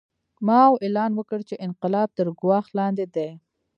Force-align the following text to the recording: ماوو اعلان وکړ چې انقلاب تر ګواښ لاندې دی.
ماوو 0.47 0.81
اعلان 0.85 1.11
وکړ 1.15 1.39
چې 1.49 1.61
انقلاب 1.65 2.09
تر 2.17 2.27
ګواښ 2.41 2.65
لاندې 2.79 3.05
دی. 3.15 3.29